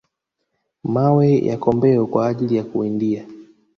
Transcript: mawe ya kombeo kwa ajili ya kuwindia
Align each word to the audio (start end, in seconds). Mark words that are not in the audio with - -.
mawe 0.83 1.39
ya 1.41 1.57
kombeo 1.57 2.05
kwa 2.07 2.27
ajili 2.27 2.55
ya 2.55 2.63
kuwindia 2.63 3.25